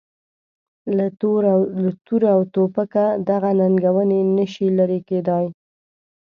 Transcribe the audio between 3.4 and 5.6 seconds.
ننګونې نه شي لرې کېدای.